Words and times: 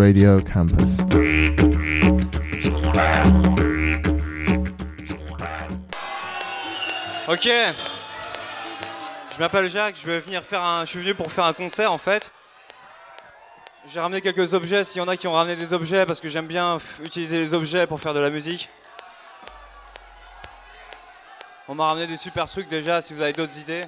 Radio 0.00 0.40
Campus. 0.40 0.96
Ok. 7.28 7.48
Je 9.32 9.38
m'appelle 9.38 9.68
Jacques, 9.68 9.96
je 10.00 10.06
vais 10.06 10.20
venir 10.20 10.42
faire 10.42 10.62
un. 10.62 10.86
Je 10.86 10.90
suis 10.90 11.00
venu 11.00 11.14
pour 11.14 11.30
faire 11.30 11.44
un 11.44 11.52
concert 11.52 11.92
en 11.92 11.98
fait. 11.98 12.32
J'ai 13.86 14.00
ramené 14.00 14.22
quelques 14.22 14.54
objets, 14.54 14.84
s'il 14.84 15.02
y 15.02 15.04
en 15.04 15.08
a 15.08 15.18
qui 15.18 15.28
ont 15.28 15.32
ramené 15.32 15.54
des 15.54 15.74
objets, 15.74 16.06
parce 16.06 16.20
que 16.20 16.30
j'aime 16.30 16.46
bien 16.46 16.78
utiliser 17.04 17.36
les 17.36 17.52
objets 17.52 17.86
pour 17.86 18.00
faire 18.00 18.14
de 18.14 18.20
la 18.20 18.30
musique. 18.30 18.70
On 21.68 21.74
m'a 21.74 21.84
ramené 21.88 22.06
des 22.06 22.16
super 22.16 22.48
trucs 22.48 22.68
déjà, 22.68 23.02
si 23.02 23.12
vous 23.12 23.20
avez 23.20 23.34
d'autres 23.34 23.58
idées. 23.58 23.84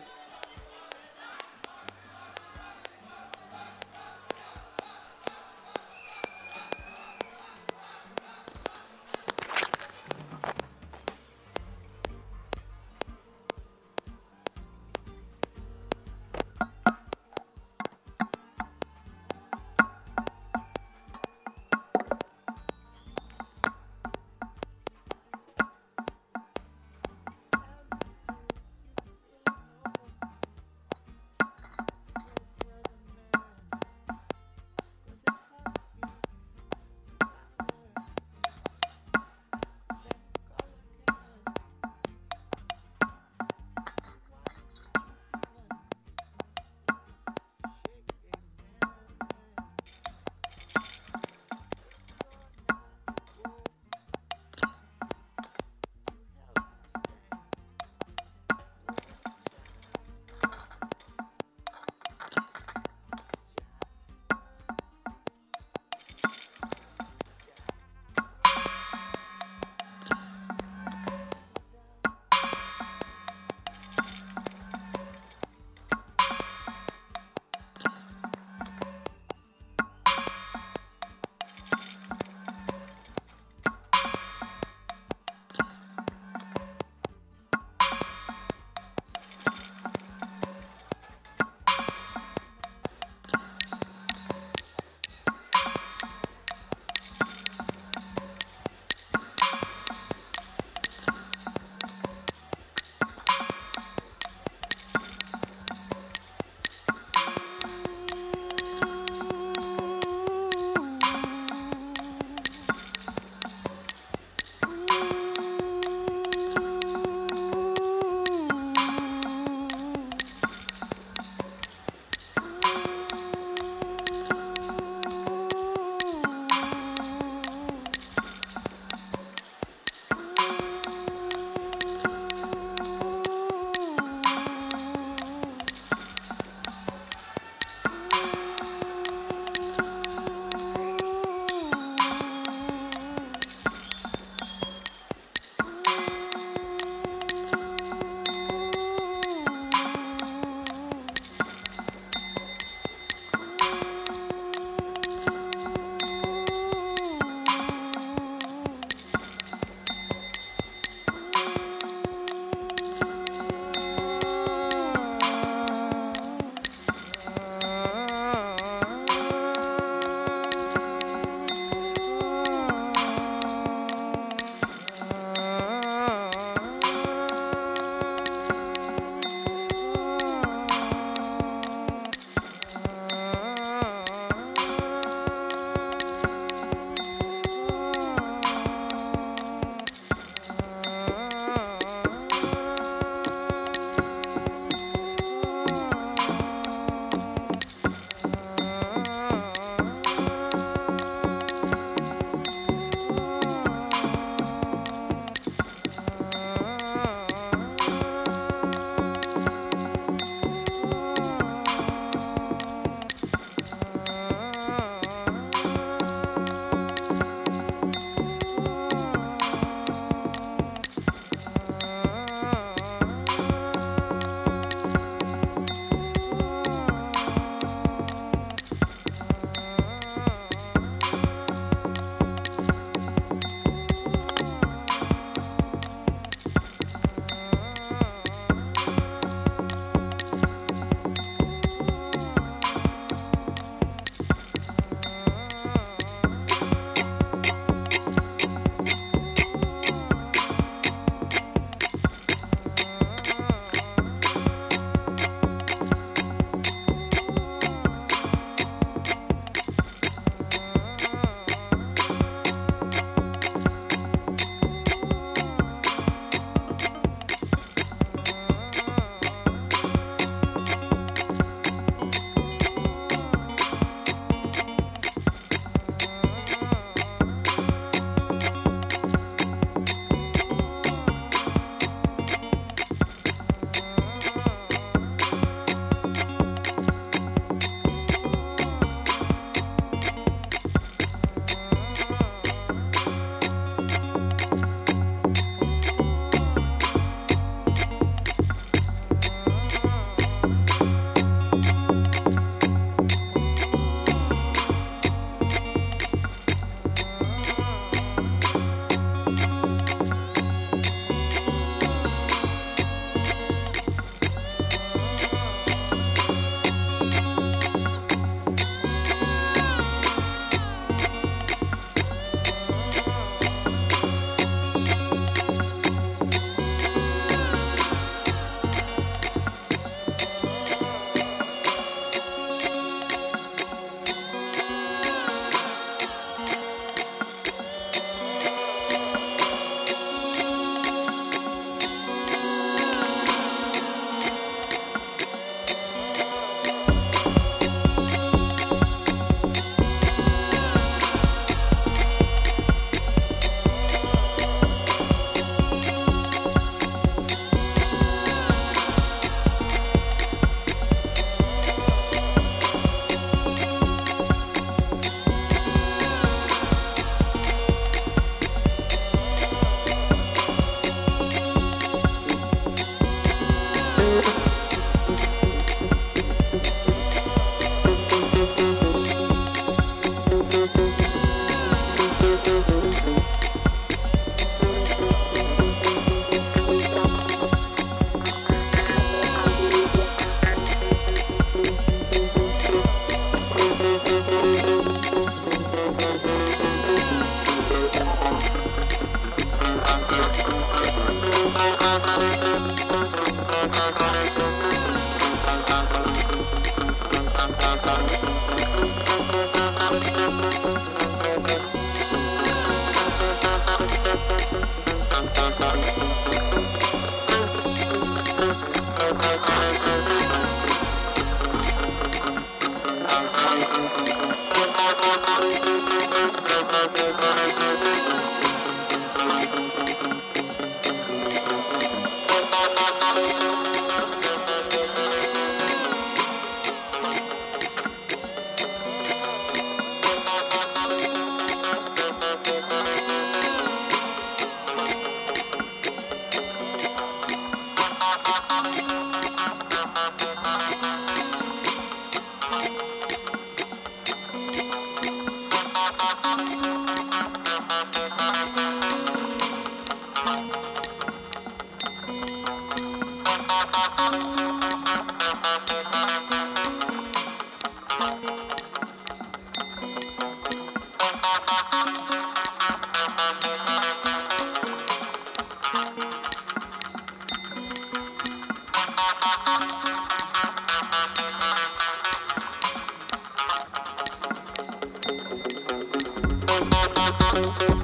Fuck. 487.33 487.82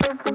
Thank 0.00 0.26
you. 0.26 0.31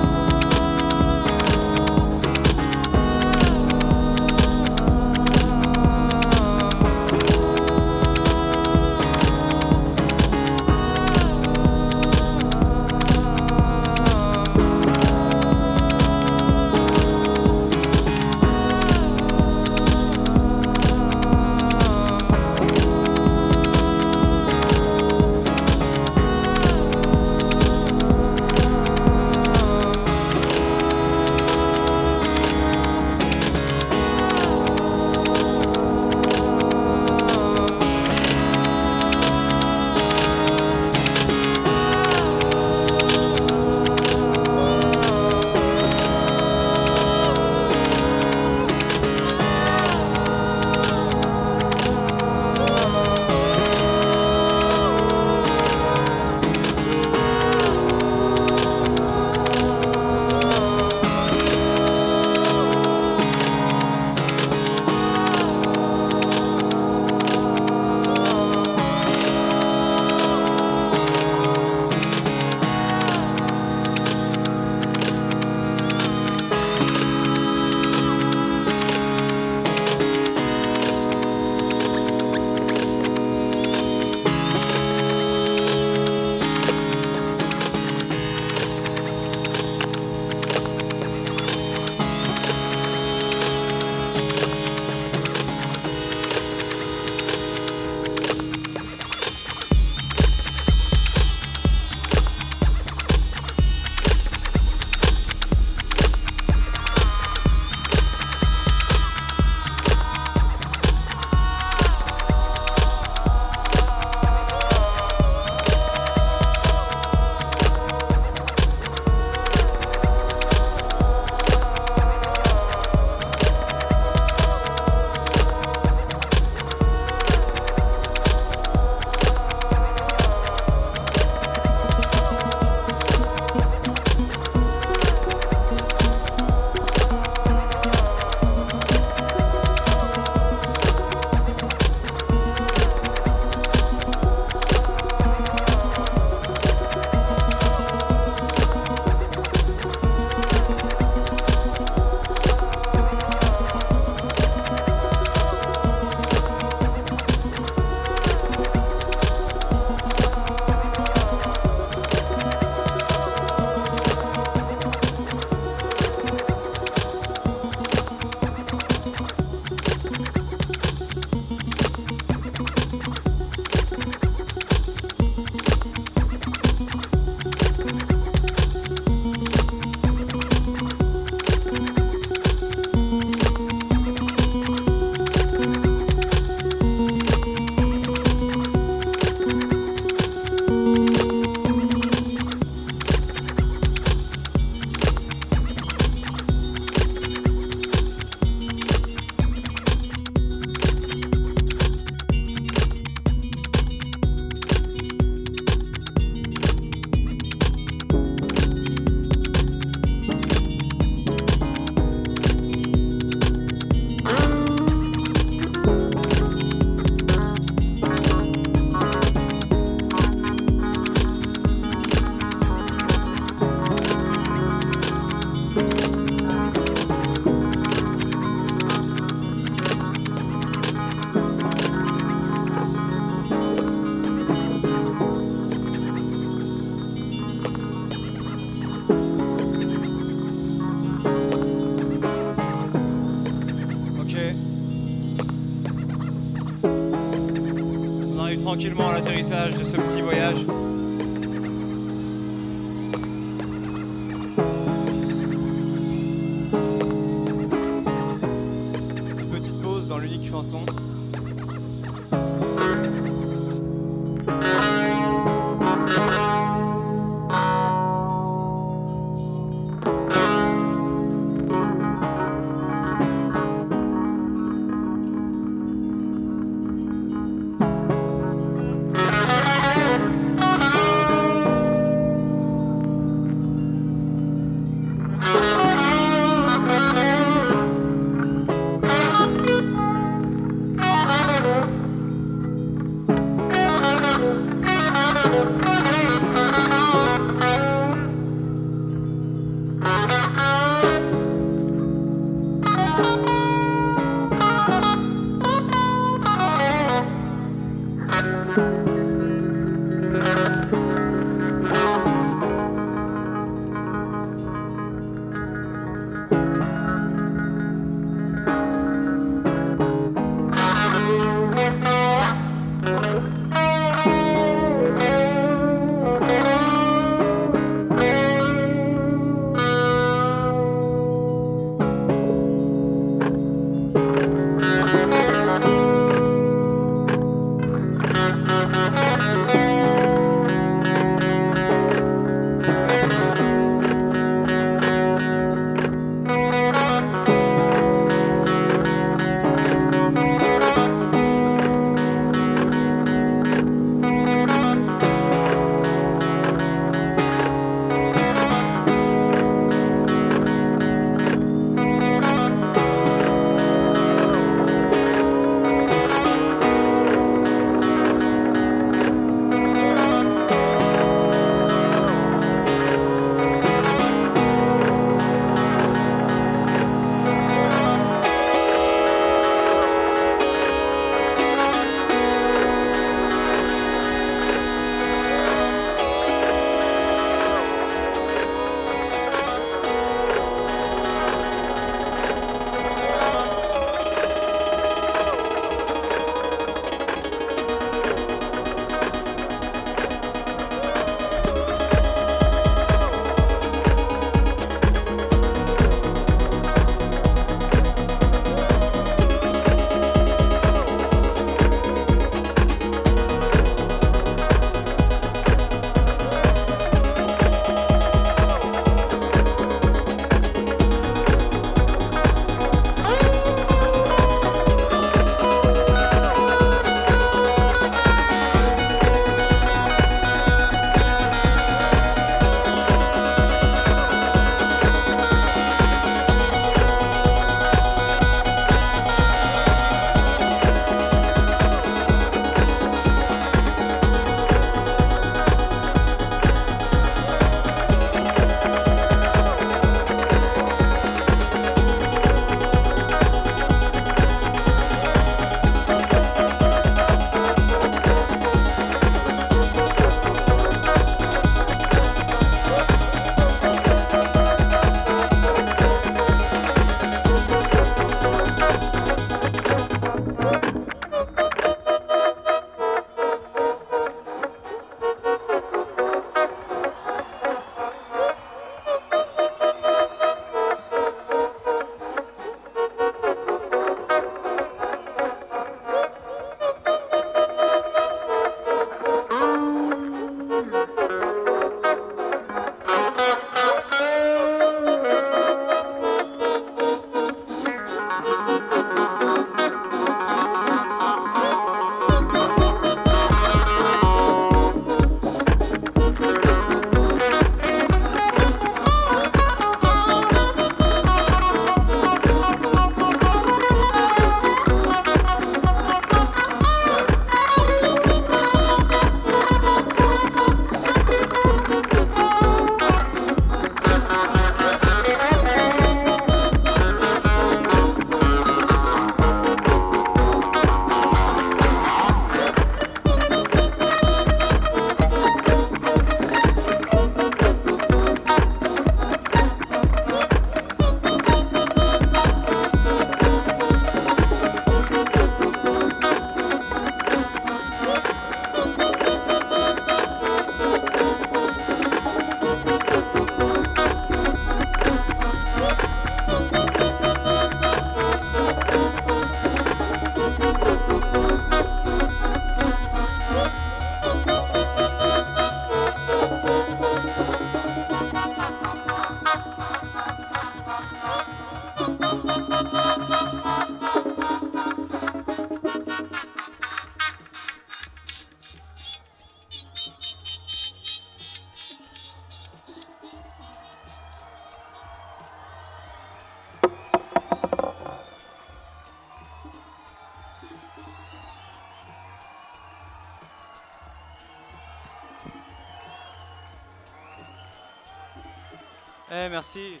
Eh, 599.32 599.48
merci. 599.48 600.00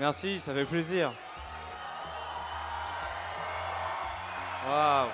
Merci, 0.00 0.40
ça 0.40 0.52
fait 0.52 0.64
plaisir. 0.64 1.12
Waouh. 4.66 5.08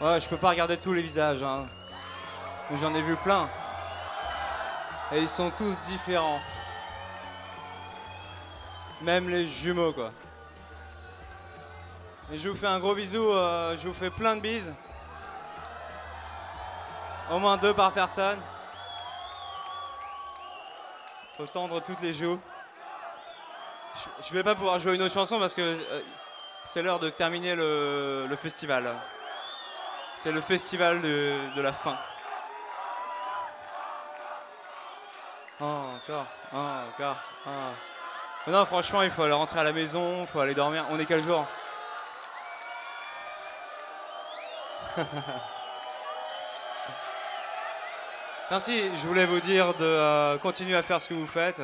Ouais, 0.00 0.18
je 0.18 0.28
peux 0.30 0.38
pas 0.38 0.48
regarder 0.48 0.78
tous 0.78 0.94
les 0.94 1.02
visages, 1.02 1.42
hein. 1.42 1.68
Mais 2.70 2.78
J'en 2.78 2.94
ai 2.94 3.02
vu 3.02 3.14
plein. 3.16 3.50
Et 5.12 5.18
ils 5.18 5.28
sont 5.28 5.50
tous 5.50 5.82
différents. 5.82 6.40
Même 9.02 9.28
les 9.28 9.46
jumeaux, 9.46 9.92
quoi. 9.92 10.12
Je 12.32 12.48
vous 12.48 12.54
fais 12.54 12.68
un 12.68 12.78
gros 12.78 12.94
bisou, 12.94 13.32
euh, 13.32 13.76
je 13.76 13.88
vous 13.88 13.94
fais 13.94 14.08
plein 14.08 14.36
de 14.36 14.40
bises. 14.40 14.72
Au 17.28 17.40
moins 17.40 17.56
deux 17.56 17.74
par 17.74 17.90
personne. 17.90 18.38
Faut 21.36 21.46
tendre 21.46 21.82
toutes 21.82 22.00
les 22.02 22.12
joues. 22.12 22.38
Je, 24.22 24.32
vais 24.32 24.44
pas 24.44 24.54
pouvoir 24.54 24.78
jouer 24.78 24.94
une 24.94 25.02
autre 25.02 25.12
chanson 25.12 25.40
parce 25.40 25.56
que 25.56 25.60
euh, 25.60 26.02
c'est 26.62 26.82
l'heure 26.82 27.00
de 27.00 27.10
terminer 27.10 27.56
le, 27.56 28.38
festival. 28.40 28.94
C'est 30.16 30.30
le 30.30 30.40
festival 30.40 31.00
de, 31.00 31.34
de 31.56 31.60
la 31.60 31.72
fin. 31.72 31.98
Encore, 35.58 36.26
encore. 36.52 37.16
Mais 38.46 38.52
Non, 38.52 38.64
franchement, 38.66 39.02
il 39.02 39.10
faut 39.10 39.24
aller 39.24 39.32
rentrer 39.32 39.58
à 39.58 39.64
la 39.64 39.72
maison, 39.72 40.20
il 40.20 40.26
faut 40.28 40.38
aller 40.38 40.54
dormir. 40.54 40.86
On 40.90 40.98
est 41.00 41.06
quel 41.06 41.24
jour? 41.24 41.44
Merci, 48.50 48.90
je 48.96 49.06
voulais 49.06 49.26
vous 49.26 49.38
dire 49.40 49.74
de 49.74 49.84
euh, 49.84 50.38
continuer 50.38 50.76
à 50.76 50.82
faire 50.82 51.00
ce 51.00 51.08
que 51.08 51.14
vous 51.14 51.26
faites. 51.26 51.62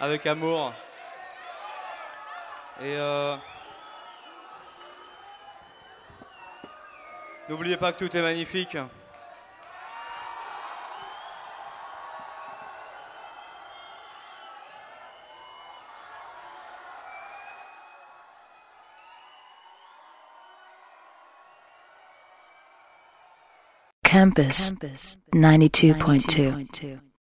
Avec 0.00 0.26
amour. 0.26 0.72
Et 2.80 2.96
euh, 2.96 3.36
n'oubliez 7.48 7.76
pas 7.76 7.92
que 7.92 8.04
tout 8.04 8.16
est 8.16 8.22
magnifique. 8.22 8.76
Campus 24.24 24.72
92.2. 25.34 27.04